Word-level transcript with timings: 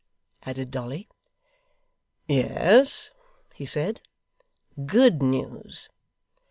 added 0.41 0.71
Dolly. 0.71 1.07
'Yes,' 2.27 3.11
he 3.53 3.67
said. 3.67 4.01
'Good 4.87 5.21
news. 5.21 5.89